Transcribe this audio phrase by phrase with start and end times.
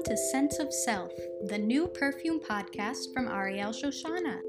[0.00, 1.12] Welcome to Sense of Self,
[1.48, 4.40] the new perfume podcast from Ariel Shoshana.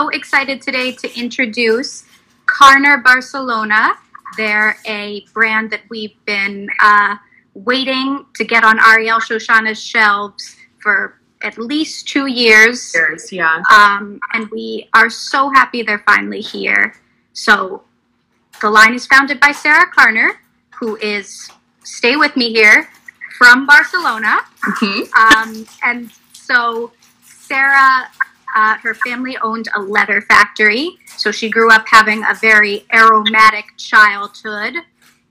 [0.00, 2.06] So excited today to introduce
[2.46, 3.96] Carner Barcelona.
[4.38, 7.16] They're a brand that we've been uh,
[7.52, 12.94] waiting to get on Ariel Shoshana's shelves for at least two years.
[12.94, 13.62] Years, yeah.
[13.70, 16.94] Um, and we are so happy they're finally here.
[17.34, 17.82] So
[18.62, 20.36] the line is founded by Sara Carner,
[20.80, 21.50] who is,
[21.84, 22.88] stay with me here,
[23.38, 24.38] from Barcelona.
[25.16, 28.08] Um, and so Sara,
[28.54, 30.96] uh, her family owned a leather factory.
[31.16, 34.74] So she grew up having a very aromatic childhood.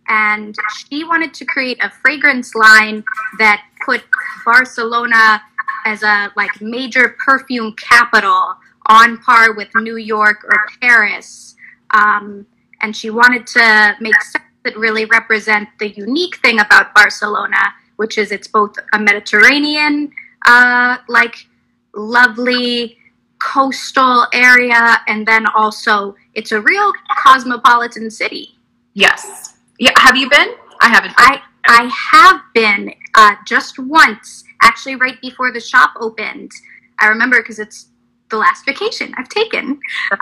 [0.10, 3.04] And she wanted to create a fragrance line
[3.40, 4.04] that put
[4.44, 5.42] Barcelona
[5.86, 8.56] as a like major perfume capital
[8.88, 11.56] on par with New York or Paris.
[11.92, 12.46] Um,
[12.82, 14.16] and she wanted to make
[14.64, 20.12] that really represent the unique thing about Barcelona, which is it's both a Mediterranean,
[20.46, 21.48] uh, like
[21.96, 22.98] lovely
[23.40, 28.56] coastal area, and then also it's a real cosmopolitan city.
[28.94, 29.56] Yes.
[29.80, 29.92] Yeah.
[29.98, 30.50] Have you been?
[30.82, 31.14] I haven't.
[31.18, 36.52] I I have been uh, just once, actually, right before the shop opened.
[37.00, 37.88] I remember because it's
[38.30, 39.80] the last vacation I've taken.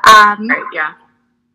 [0.08, 0.94] Um, Right, yeah.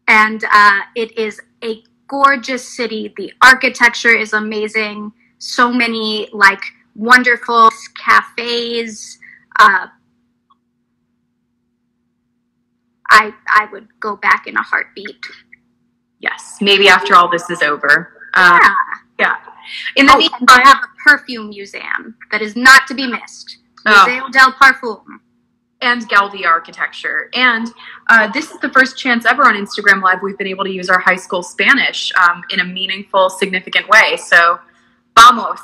[0.09, 3.13] and uh, it is a gorgeous city.
[3.17, 5.13] The architecture is amazing.
[5.39, 6.63] So many like
[6.95, 9.19] wonderful cafes.
[9.59, 9.87] Uh,
[13.11, 15.25] I I would go back in a heartbeat.
[16.21, 16.59] Yes.
[16.61, 18.13] Maybe after all this is over.
[18.35, 18.75] Um, Yeah.
[19.19, 19.37] yeah.
[19.97, 23.59] In the Oh, meantime, have a perfume museum that is not to be missed.
[23.85, 24.05] Oh.
[24.07, 25.21] Museo del Parfum.
[25.87, 27.31] And Gaudi architecture.
[27.35, 27.69] And
[28.11, 30.91] uh, this is the first chance ever on Instagram Live we've been able to use
[30.91, 34.17] our high school Spanish um, in a meaningful, significant way.
[34.17, 34.59] So,
[35.17, 35.61] vamos.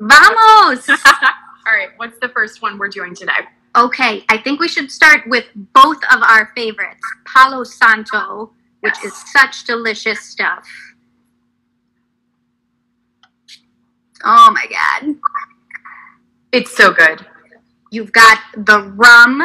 [0.00, 0.88] Vamos!
[1.66, 1.88] All right.
[1.96, 3.32] What's the first one we're doing today?
[3.76, 7.00] okay, I think we should start with both of our favorites.
[7.26, 9.06] Palo Santo, which Yes.
[9.06, 10.64] is such delicious stuff.
[14.24, 15.16] Oh my god.
[16.52, 17.26] It's so good.
[17.94, 19.40] You've got the rum,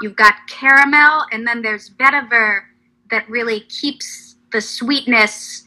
[0.00, 2.62] you've got caramel, and then there's vetiver
[3.10, 5.64] that really keeps the sweetness.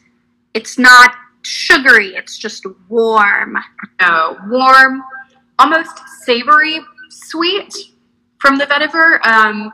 [0.52, 3.56] It's not sugary, it's just warm.
[4.00, 5.04] uh, warm,
[5.60, 7.72] almost savory, sweet
[8.40, 9.24] from the vetiver.
[9.24, 9.72] Um,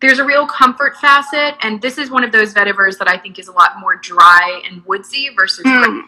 [0.00, 3.38] there's a real comfort facet, and this is one of those vetivers that I think
[3.38, 5.66] is a lot more dry and woodsy versus.
[5.66, 6.04] Mm.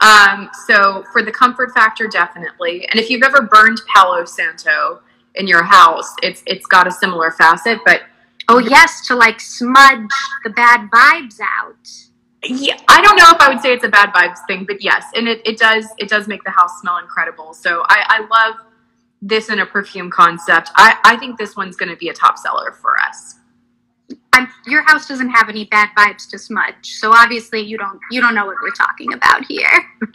[0.00, 2.86] Um, so for the comfort factor, definitely.
[2.88, 5.00] And if you've ever burned Palo Santo
[5.34, 8.02] in your house, it's it's got a similar facet, but
[8.48, 10.10] Oh, yes, to like smudge
[10.42, 11.88] the bad vibes out.
[12.42, 15.04] yeah, I don't know if I would say it's a bad vibes thing, but yes,
[15.14, 17.52] and it, it does it does make the house smell incredible.
[17.54, 18.56] So I, I love
[19.22, 20.70] this in a perfume concept.
[20.76, 23.36] I, I think this one's going to be a top seller for us.
[24.40, 28.20] I'm, your house doesn't have any bad vibes to smudge, so obviously you don't you
[28.20, 29.70] don't know what we're talking about here.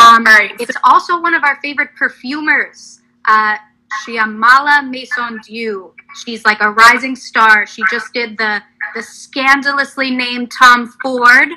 [0.00, 3.56] um, right, It's also one of our favorite perfumers, uh,
[4.04, 5.92] Shyamala Maisondieu.
[6.24, 7.66] She's like a rising star.
[7.66, 8.62] She just did the
[8.94, 11.48] the scandalously named Tom Ford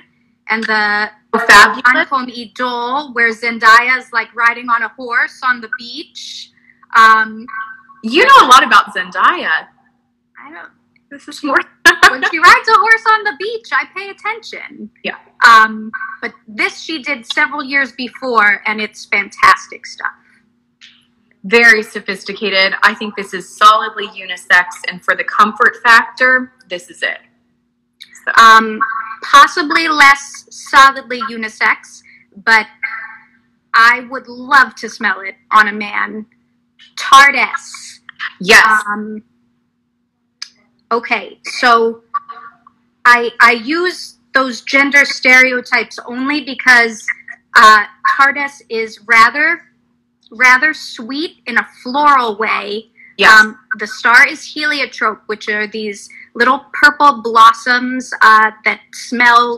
[0.50, 2.12] and the So fabulous.
[2.36, 6.52] Idol, where Zendaya is like riding on a horse on the beach.
[6.96, 7.46] Um,
[8.04, 9.68] You know a lot about Zendaya.
[10.42, 10.72] I don't.
[11.12, 11.58] This is more.
[12.10, 14.90] when she rides a horse on the beach, I pay attention.
[15.04, 15.18] Yeah.
[15.46, 20.12] Um, but this she did several years before, and it's fantastic stuff.
[21.46, 22.74] very sophisticated.
[22.84, 27.20] I think this is solidly unisex, and for the comfort factor, this is it.
[28.26, 28.80] So, Um,
[29.24, 32.04] possibly less solidly unisex,
[32.36, 32.68] but
[33.74, 36.26] I would love to smell it on a man.
[36.98, 38.02] Tardes.
[38.42, 39.24] yes, Um,
[40.92, 42.04] okay, so
[43.06, 47.06] I I use those gender stereotypes only because
[47.56, 47.86] uh,
[48.70, 49.62] is rather
[50.32, 52.88] rather sweet in a floral way.
[53.18, 59.58] yes, Um, the star is heliotrope, which are these little purple blossoms uh, that smell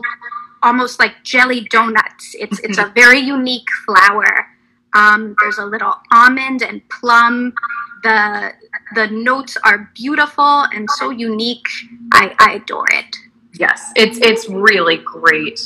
[0.62, 2.34] almost like jelly donuts.
[2.38, 4.48] It's it's a very unique flower.
[4.94, 7.52] Um, there's a little almond and plum.
[8.02, 8.52] The
[8.94, 11.66] the notes are beautiful and so unique.
[12.12, 13.16] I, I adore it.
[13.54, 13.92] yes.
[13.96, 15.60] It's it's really great.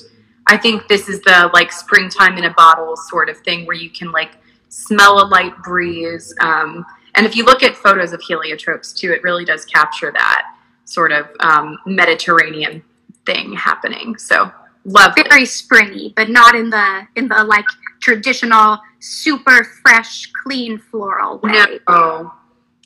[0.46, 3.90] I think this is the like springtime in a bottle sort of thing where you
[3.90, 4.32] can like
[4.68, 6.34] smell a light breeze.
[6.40, 10.54] Um, and if you look at photos of heliotropes too, it really does capture that
[10.84, 12.82] sort of um, Mediterranean
[13.24, 14.16] thing happening.
[14.18, 14.52] So
[14.84, 17.66] love very springy, but not in the in the like
[18.00, 21.80] traditional super fresh, clean floral way.
[21.88, 22.32] No,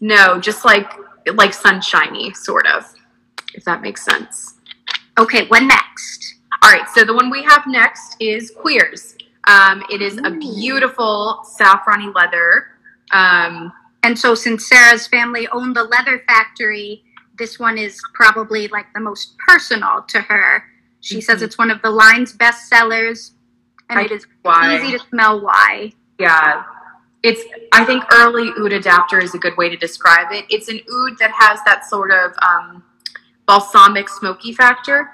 [0.01, 0.91] no, just like
[1.35, 2.85] like sunshiny, sort of,
[3.55, 4.55] if that makes sense.
[5.19, 6.37] Okay, what next?
[6.63, 9.17] All right, so the one we have next is Cuirs.
[9.47, 12.67] Um, it is a beautiful saffrony leather.
[13.13, 17.05] Um, And so, since Sara's family owned the leather factory,
[17.39, 20.65] this one is probably like the most personal to her.
[21.01, 21.45] She says Mhm.
[21.45, 23.33] it's one of the line's best sellers,
[23.91, 24.75] and I- it is why?
[24.77, 25.93] easy to smell why.
[26.19, 26.63] Yeah.
[27.23, 30.47] It's I think early oud adapter is a good way to describe it.
[30.49, 32.83] It's an oud that has that sort of um,
[33.47, 35.11] balsamic smoky factor,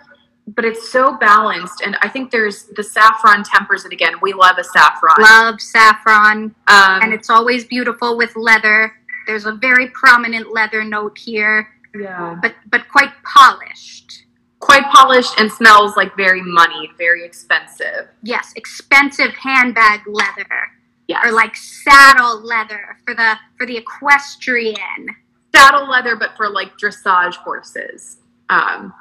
[0.47, 4.14] but it's so balanced and I think there's the saffron tempers it again.
[4.23, 5.17] We love a saffron.
[5.20, 8.94] Love saffron, Um, and it's always beautiful with leather.
[9.26, 11.69] There's a very prominent leather note here,
[11.99, 12.38] yeah.
[12.41, 14.23] but but quite polished.
[14.61, 18.08] quite polished and smells like very money, very expensive.
[18.23, 20.70] Yes, expensive handbag leather
[21.08, 21.25] Yes.
[21.25, 25.06] or like saddle leather for the for the equestrian.
[25.55, 28.19] saddle leather, but for like dressage horses.
[28.49, 28.93] Um,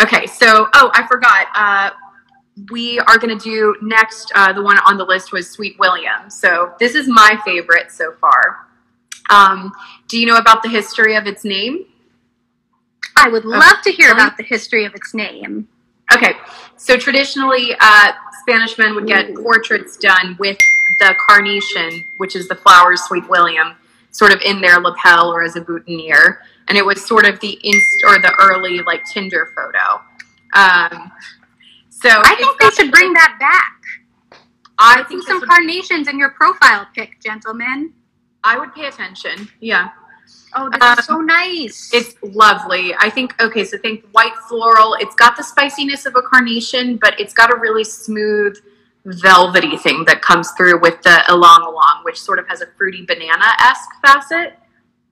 [0.00, 1.46] okay, so oh, I forgot.
[1.54, 1.90] Uh,
[2.70, 4.32] we are going to do next.
[4.34, 6.30] Uh, the one on the list was Sweet William.
[6.30, 8.66] So this is my favorite so far.
[9.28, 9.72] Um,
[10.08, 11.86] do you know about the history of its name?
[13.16, 15.68] I would love to hear about the history of its name.
[16.14, 16.34] Okay,
[16.76, 20.56] so traditionally, uh, Spanish men would get portraits done with
[20.98, 23.74] the carnation, which is the flower Sweet William,
[24.12, 27.58] sort of in their lapel or as a boutonniere, and it was sort of the
[27.64, 30.00] inst or the early like Tinder photo.
[30.54, 31.10] Um,
[31.90, 33.72] so I think they should bring that back.
[34.78, 37.92] I see think some carnations in your profile pic, gentlemen.
[38.44, 39.48] I would pay attention.
[39.60, 39.90] Yeah.
[40.54, 41.90] Oh, this Um, is so nice.
[41.92, 42.94] It's lovely.
[42.98, 44.94] I think okay, so think white floral.
[44.94, 48.56] It's got the spiciness of a carnation, but it's got a really smooth
[49.04, 53.04] velvety thing that comes through with the ylang ylang, which sort of has a fruity
[53.06, 54.54] banana esque facet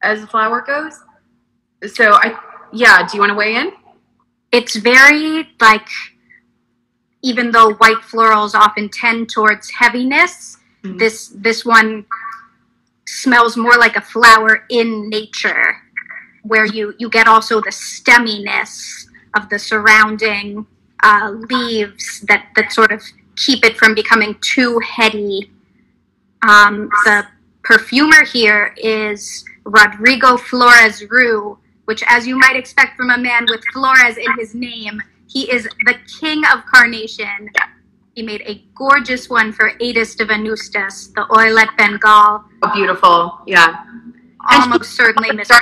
[0.03, 1.01] as the flower goes.
[1.93, 2.37] So I
[2.73, 3.73] yeah, do you want to weigh in?
[4.53, 5.89] it's very like
[7.23, 10.99] even though white florals often tend towards heaviness, Mhm.
[10.99, 12.05] this this one
[13.07, 15.77] smells more like a flower in nature,
[16.43, 20.67] where you you get also the stemminess of the surrounding
[21.03, 23.03] uh, leaves that that sort of
[23.37, 25.51] keep it from becoming too heady.
[26.43, 27.27] Um, the
[27.63, 34.19] perfumer here is Rodrigo Flores-Roux, which, as you might expect from a man with Flores
[34.19, 37.51] in his name, he is the king of carnation.
[38.15, 42.45] He made a gorgeous one for Aedes de Venustas, the Oeillet Bengale.
[42.63, 43.39] Oh, beautiful.
[43.47, 43.85] Yeah.
[44.51, 45.61] Almost certainly Mr.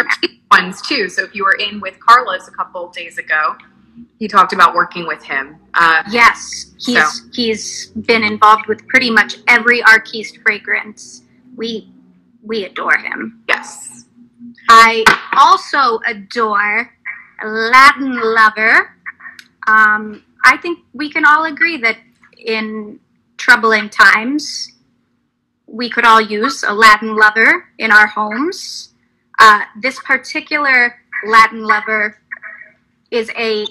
[0.50, 1.08] ones too.
[1.08, 3.56] So if you were in with Carlos a couple days ago,
[4.18, 5.56] he talked about working with him.
[5.74, 11.22] Uh, Yes, he's he's been involved with pretty much every Arquiste fragrance.
[11.56, 11.90] We
[12.42, 13.42] we adore him.
[13.48, 14.04] yes.
[14.68, 15.04] I
[15.36, 16.92] also adore
[17.44, 18.94] Latin Lover.
[19.66, 21.96] Um, I think we can all agree that
[22.44, 23.00] in
[23.36, 24.72] troubling times,
[25.66, 28.94] we could all use a Latin Lover in our homes.
[29.38, 30.96] Uh, this particular
[31.26, 32.18] Latin Lover
[33.10, 33.66] is a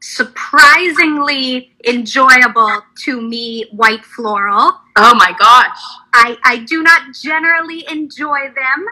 [0.00, 4.72] surprisingly enjoyable to me white floral.
[4.96, 5.78] Oh my gosh.
[6.12, 8.86] I, I do not generally enjoy them.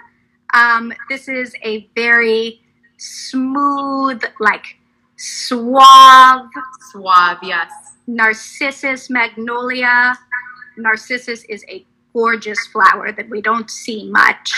[0.55, 2.63] Um, this is a very
[2.97, 4.77] smooth, like
[5.17, 6.49] suave
[6.91, 7.71] Suave, yes.
[8.11, 10.19] Narcissus magnolia.
[10.77, 14.53] Narcissus is a gorgeous flower that we don't see much.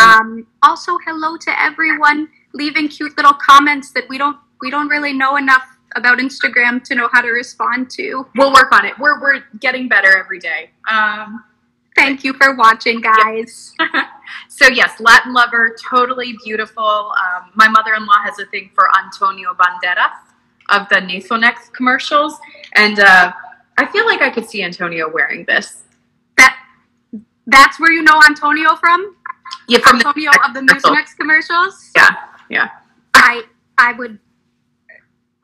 [0.00, 5.12] Um, also, hello to everyone leaving cute little comments that we don't we don't really
[5.12, 8.26] know enough about Instagram to know how to respond to.
[8.36, 8.98] we'll work on it.
[8.98, 10.70] We're we're getting better every day.
[10.90, 11.44] Um,
[11.96, 13.74] Thank you for watching, guys.
[14.48, 16.84] so yes, Latin lover, totally beautiful.
[16.84, 20.29] Um, my mother-in-law has a thing for Antonio Banderas
[20.70, 22.38] of the Nasonex commercials,
[22.74, 23.32] and uh,
[23.78, 25.82] I feel like I could see Antonio wearing this.
[26.36, 26.56] That
[27.46, 29.16] that's where you know Antonio from?
[29.68, 30.60] Yeah, from the Antonio of the.
[30.60, 31.90] Mucinex commercials?
[31.96, 32.10] Yeah,
[32.48, 32.68] yeah.
[33.14, 33.44] I
[33.78, 34.18] I would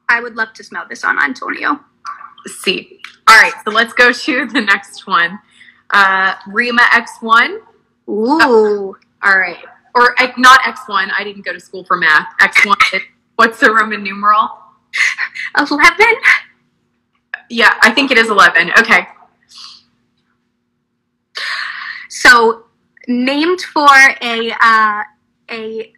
[0.08, 1.80] I would love to smell this on Antonio.
[2.46, 3.00] See.
[3.28, 5.38] All right, so let's go to the next one.
[5.90, 7.58] Uh, Rima X1.
[8.08, 8.96] Ooh.
[9.22, 9.64] All right.
[9.94, 11.10] Or uh, not X1.
[11.16, 12.28] I didn't go to school for math.
[12.40, 13.00] X1.
[13.36, 14.50] What's the Roman numeral?
[15.58, 16.14] Eleven?
[17.48, 18.72] Yeah, I think it is 11.
[18.80, 19.06] Okay.
[22.08, 22.64] So
[23.08, 23.88] named for
[24.22, 25.02] a uh,
[25.50, 25.92] a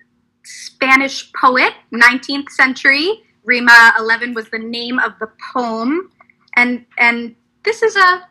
[0.44, 3.22] Spanish poet, 19th century.
[3.44, 6.10] Rima 11 was the name of the poem.
[6.56, 8.26] and and this is a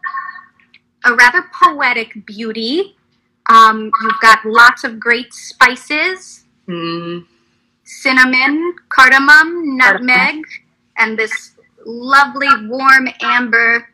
[1.05, 2.95] a rather poetic beauty.
[3.50, 7.25] Um, you've got lots of great spices, Mm.
[7.86, 10.43] cinnamon, cardamom, nutmeg,
[10.98, 13.88] and this lovely warm amber.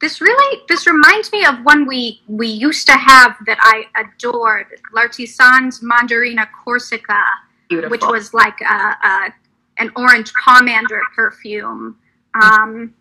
[0.00, 4.66] This really this reminds me of one we we used to have that I adored,
[4.92, 7.22] L'Artisan's Mandarina Corsica,
[7.68, 7.90] Beautiful.
[7.90, 9.34] which was like a, a
[9.78, 11.96] an orange pomander perfume.
[12.34, 12.94] Um,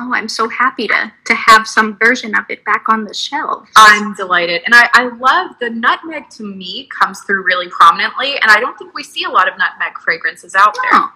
[0.00, 3.68] oh, I'm so happy to to have some version of it back on the shelf.
[3.76, 4.62] I'm delighted.
[4.64, 8.38] And I, I love the nutmeg to me comes through really prominently.
[8.40, 10.90] And I don't think we see a lot of nutmeg fragrances out there.
[10.94, 11.12] Oh,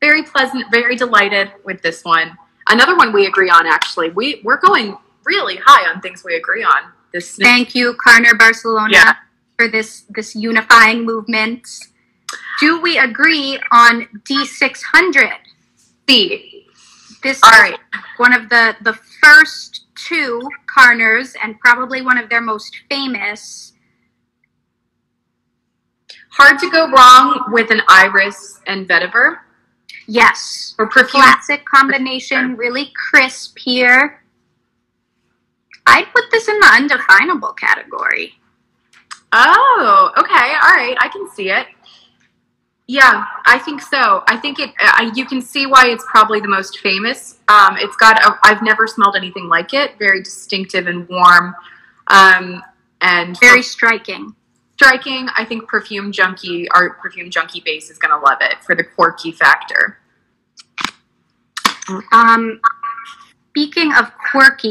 [0.00, 2.36] Very pleasant, very delighted with this one.
[2.68, 4.10] Another one we agree on, actually.
[4.10, 6.92] We, we're going really high on things we agree on.
[7.12, 9.14] This thank you, Carner Barcelona, Yeah.
[9.56, 11.68] for this this unifying movement.
[12.60, 15.32] Do we agree on D600?
[16.08, 16.55] C.
[17.22, 17.78] This All is right.
[18.18, 18.92] one of the the
[19.22, 23.72] first two Carners and probably one of their most famous.
[26.30, 29.38] Hard to go wrong with an iris and vetiver.
[30.06, 31.22] Yes, Or perfume.
[31.22, 34.22] classic combination, really crisp here.
[35.86, 38.34] I'd put this in the undefinable category.
[39.32, 40.54] Oh, okay.
[40.62, 40.96] All right.
[41.00, 41.66] I can see it.
[42.88, 44.22] Yeah, I think so.
[44.28, 44.70] I think it.
[44.80, 47.38] Uh, you can see why it's probably the most famous.
[47.48, 48.20] Um, it's got.
[48.44, 49.98] I've never smelled anything like it.
[49.98, 51.54] Very distinctive and warm,
[52.06, 52.62] um,
[53.00, 54.36] and Very striking.
[54.74, 55.28] striking.
[55.36, 59.32] I think perfume junkie, our perfume junkie base is gonna love it for the quirky
[59.32, 59.98] factor.
[62.12, 62.60] Um,
[63.50, 64.70] speaking of quirky,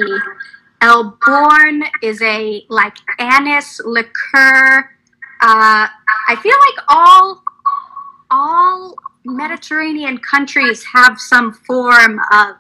[0.79, 4.89] El Born is a like anise liqueur.
[5.41, 5.88] Uh,
[6.27, 7.41] I feel like all
[8.32, 12.55] all Mediterranean countries have some form of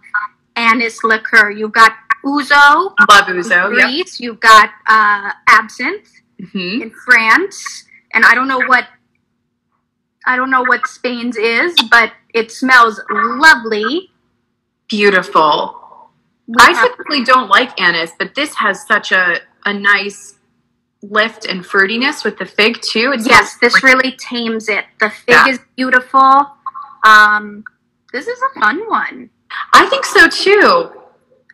[0.55, 1.51] anise liqueur.
[1.51, 1.91] You've got
[2.25, 3.77] ouzo Love ouzo.
[3.77, 3.87] Yep.
[3.87, 4.19] Greece.
[4.19, 6.09] You've got uh, absinthe
[6.51, 8.87] hmm in France, and I don't know what
[10.25, 14.09] I don't know what Spain's is, but it smells lovely.
[14.89, 15.81] Beautiful.
[16.47, 20.34] We I typically don't like anise, but this has such a a nice
[21.09, 23.11] lift and fruitiness with the fig too.
[23.13, 24.85] It Yes, this like- really tames it.
[24.99, 25.47] The fig Yeah.
[25.47, 26.51] is beautiful.
[27.03, 27.63] Um,
[28.11, 29.29] this is a fun one.
[29.73, 30.91] I think so too.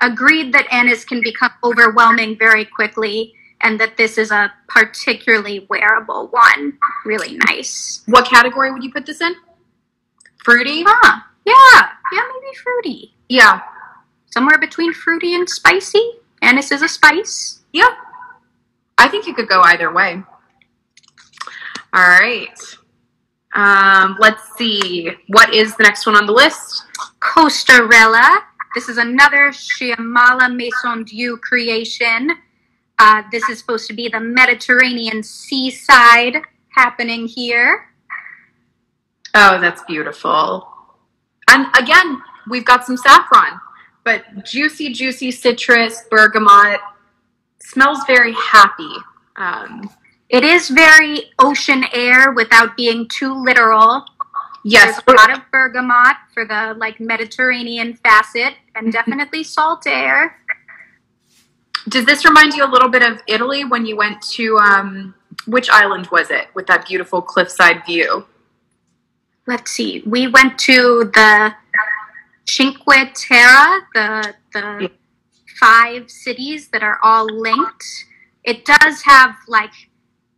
[0.01, 6.27] Agreed that anise can become overwhelming very quickly, and that this is a particularly wearable
[6.29, 6.77] one.
[7.05, 8.01] Really nice.
[8.07, 9.35] What category would you put this in?
[10.43, 10.83] Fruity?
[10.87, 11.19] Huh?
[11.45, 13.13] Yeah, yeah, maybe fruity.
[13.29, 13.61] Yeah.
[14.31, 16.13] Somewhere between fruity and spicy.
[16.41, 17.59] Anise is a spice.
[17.73, 17.89] Yeah.
[19.01, 20.21] I think you could go either way.
[21.91, 22.55] All right.
[23.55, 25.09] Um, let's see.
[25.29, 26.83] What is the next one on the list?
[27.19, 28.43] Costarela.
[28.75, 32.29] This is another Shyamala Maisondieu creation.
[32.99, 36.37] Uh, this is supposed to be the Mediterranean seaside
[36.69, 37.89] happening here.
[39.33, 40.67] Oh, that's beautiful.
[41.49, 43.59] And again, we've got some saffron,
[44.03, 46.79] but juicy, juicy citrus, bergamot.
[47.61, 48.93] Smells very happy.
[49.35, 49.89] Um,
[50.29, 54.05] It is very ocean air without being too literal.
[54.63, 60.37] yes, There's a lot of bergamot for the like Mediterranean facet, and definitely salt air.
[61.89, 65.15] Does this remind you a little bit of Italy when you went to um,
[65.47, 68.25] which island was it with that beautiful cliffside view?
[69.47, 70.03] Let's see.
[70.05, 71.53] We went to the
[72.47, 72.77] Cinque
[73.15, 74.91] Terre, the the.
[75.59, 77.85] Five cities that are all linked.
[78.43, 79.71] It does have like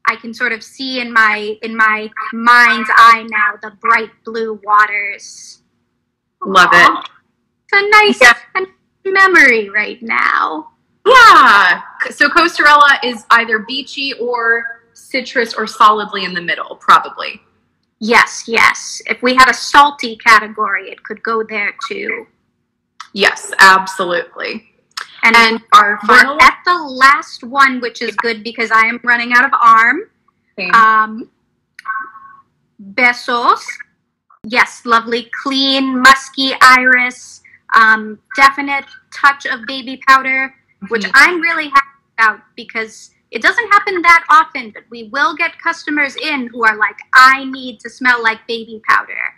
[0.07, 4.59] I can sort of see in my in my mind's eye now the bright blue
[4.63, 5.61] waters.
[6.45, 6.99] Love Aw.
[7.01, 7.09] it.
[7.71, 8.65] It's a nice Yeah.
[9.05, 10.71] memory right now.
[11.05, 11.81] Yeah.
[12.11, 17.41] So Costarela is either beachy or citrus or solidly in the middle, probably.
[17.99, 19.01] Yes, yes.
[19.05, 22.27] If we had a salty category, it could go there too.
[23.13, 24.72] Yes, absolutely.
[25.23, 28.99] And, And our we're final at the last one, which is good because I am
[29.03, 30.01] running out of arm.
[30.73, 31.29] Um,
[32.93, 33.63] Besos.
[34.45, 37.41] Yes, lovely, clean, musky iris.
[37.73, 40.53] Um, definite touch of baby powder,
[40.89, 41.11] which Mhm.
[41.15, 41.87] I'm really happy
[42.19, 46.75] about because it doesn't happen that often, but we will get customers in who are
[46.75, 49.35] like, I need to smell like baby powder.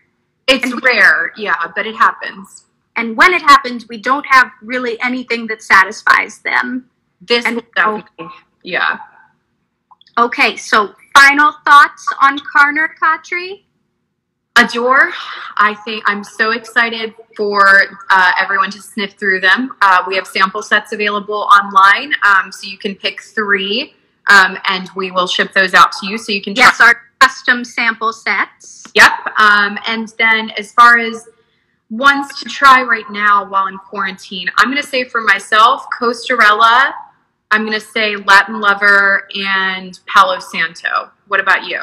[0.48, 2.66] it's rare, yeah, but it happens.
[2.96, 6.90] And when it happens, we don't have really anything that satisfies them.
[7.22, 8.28] This And- definitely,
[8.64, 9.00] yeah.
[10.18, 13.64] Okay, so final thoughts on Carner Khatri?
[14.58, 15.12] Adore.
[15.58, 19.76] I think I'm so excited for uh, everyone to sniff through them.
[19.82, 23.94] Uh, we have sample sets available online, um, so you can pick three,
[24.30, 26.56] um, and we will ship those out to you so you can.
[26.56, 28.84] Yes, our custom sample sets.
[28.94, 29.12] Yep.
[29.38, 31.28] Um, and then as far as
[31.90, 36.94] ones to try right now while in quarantine, I'm going to say for myself, Costarela.
[37.52, 41.12] I'm going to say Latin Lover and Palo Santo.
[41.28, 41.82] What about you?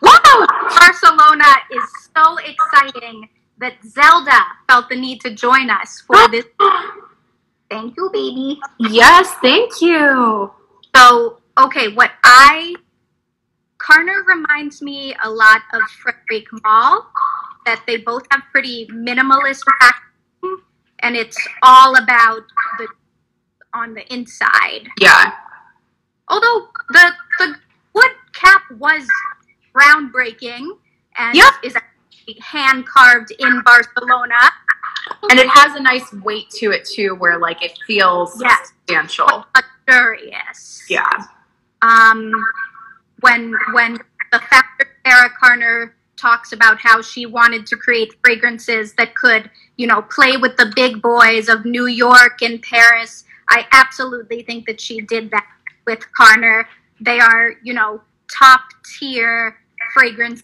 [0.00, 0.46] Wow!
[0.78, 1.84] Barcelona is
[2.16, 6.44] so exciting that Zelda felt the need to join us for this.
[7.70, 8.60] Thank you, baby.
[8.78, 10.52] Yes, thank you.
[10.94, 12.74] So, okay, what I.
[13.78, 17.06] Carner reminds me a lot of Frederic Malle,
[17.66, 20.58] that they both have pretty minimalist packaging,
[21.00, 22.42] and it's all about
[22.78, 22.88] the
[23.72, 24.88] on the inside.
[25.00, 25.32] Yeah.
[26.28, 27.54] Although the the
[27.92, 29.06] wood cap was
[29.74, 30.78] groundbreaking
[31.16, 31.52] and Yep.
[31.64, 34.38] is actually hand carved in Barcelona.
[35.30, 38.68] And it has a nice weight to it too, where like it feels Yes.
[38.86, 39.46] substantial.
[39.88, 40.84] Luxurious.
[40.88, 41.04] Yeah.
[41.82, 42.32] Um,
[43.20, 43.98] when when
[44.32, 49.86] the founder Sara Carner talks about how she wanted to create fragrances that could, you
[49.86, 54.80] know, play with the big boys of New York and Paris, I absolutely think that
[54.80, 55.46] she did that
[55.86, 56.64] with Carner.
[57.00, 58.00] They are, you know,
[58.32, 58.60] top
[58.98, 59.56] tier
[59.92, 60.42] fragrance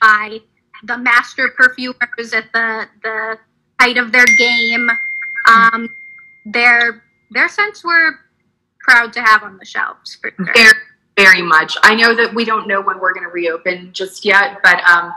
[0.00, 0.38] by
[0.84, 3.38] the master perfumers at the the
[3.80, 4.88] height of their game.
[5.48, 5.88] Um,
[6.46, 8.18] their their scents were
[8.80, 10.72] proud to have on the shelves for sure.
[11.24, 11.76] Very, much.
[11.82, 15.12] I know that we don't know when we're going to reopen just yet, but um,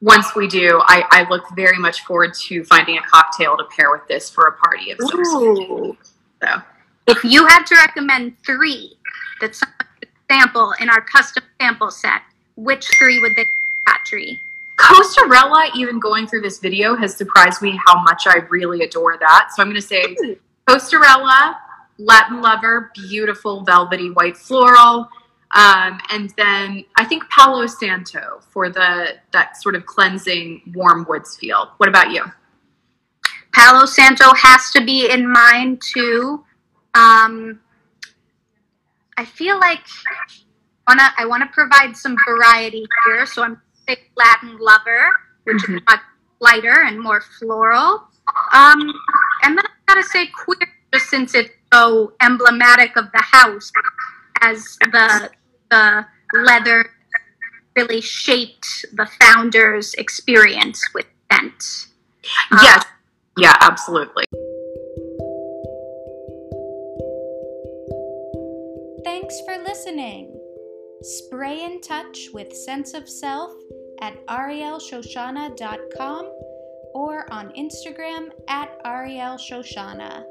[0.00, 3.90] once we do, I, I look very much forward to finding a cocktail to pair
[3.90, 5.96] with this for a party of some sort.
[6.42, 6.62] So.
[7.06, 8.96] If you had to recommend three
[9.40, 12.20] that someone could sample in our custom sample set,
[12.56, 13.46] which three would they
[13.86, 14.38] Patry?
[14.76, 19.48] Costarela, even going through this video, has surprised me how much I really adore that.
[19.54, 20.16] So I'm going to say
[20.68, 21.56] Costarela,
[21.98, 25.08] Latin Lover, beautiful velvety white floral,
[25.52, 31.36] um, and then I think Palo Santo for the that sort of cleansing warm woods
[31.36, 31.72] feel.
[31.78, 32.24] What about you?
[33.54, 36.44] Palo Santo has to be in mine too.
[36.94, 37.60] Um,
[39.16, 39.84] I feel like
[40.86, 45.12] wanna I want to provide some variety here, so I'm a big Latin lover,
[45.44, 45.76] which Mhm.
[45.76, 46.00] is much
[46.40, 48.08] lighter and more floral.
[48.52, 48.80] Um,
[49.42, 53.72] and then I gotta say Cuir, just since it's so emblematic of the house,
[54.40, 55.30] as the
[55.70, 56.90] the leather
[57.76, 61.86] really shaped the founder's experience with scent.
[62.50, 62.84] Uh, yes.
[63.36, 64.24] Yeah, absolutely.
[69.04, 70.34] Thanks for listening.
[71.02, 73.52] Spray in touch with Sense of Self
[74.00, 76.32] at arielshoshana.com
[76.94, 80.24] or on Instagram at arielshoshana.